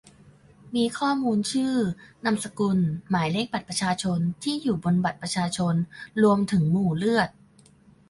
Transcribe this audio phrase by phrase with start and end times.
[0.75, 1.73] มีข้อมูล ชื่อ
[2.25, 5.75] นามสกุล หมายเลขบัตรประชาชน ที่อยู่ บนบัตรประชาชน
[6.23, 7.29] รวมถึงหมู่เลือด